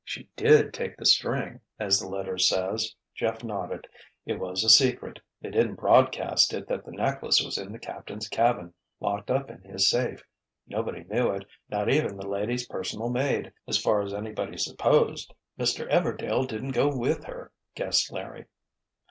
"She 0.03 0.27
did 0.35 0.73
take 0.73 0.97
the 0.97 1.05
string, 1.05 1.59
as 1.79 1.99
the 1.99 2.07
letter 2.09 2.35
says," 2.39 2.95
Jeff 3.13 3.43
nodded. 3.43 3.87
"It 4.25 4.39
was 4.39 4.63
a 4.63 4.69
secret—they 4.71 5.51
didn't 5.51 5.75
broadcast 5.75 6.55
it 6.55 6.65
that 6.69 6.85
the 6.85 6.91
necklace 6.91 7.39
was 7.39 7.55
in 7.59 7.71
the 7.71 7.77
captain's 7.77 8.27
cabin, 8.27 8.73
locked 8.99 9.29
up 9.29 9.51
in 9.51 9.61
his 9.61 9.87
safe. 9.91 10.23
Nobody 10.65 11.03
knew 11.03 11.29
it, 11.33 11.45
not 11.69 11.87
even 11.87 12.17
the 12.17 12.27
lady's 12.27 12.65
personal 12.67 13.09
maid, 13.11 13.53
as 13.67 13.77
far 13.77 14.01
as 14.01 14.11
anybody 14.11 14.57
supposed." 14.57 15.35
"Mr. 15.59 15.87
Everdail 15.87 16.47
didn't 16.47 16.71
go 16.71 16.89
with 16.91 17.25
her," 17.25 17.51
guessed 17.75 18.11
Larry. 18.11 18.45